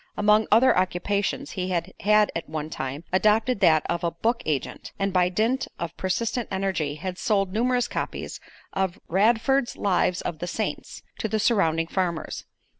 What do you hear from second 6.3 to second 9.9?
energy had sold numerous copies of "Radford's